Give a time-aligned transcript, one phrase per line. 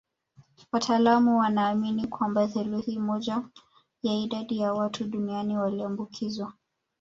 [0.71, 3.41] Wataalamu wanaamini kwamba theluthi moja
[4.03, 6.53] ya idadi ya watu duniani waliambukizwa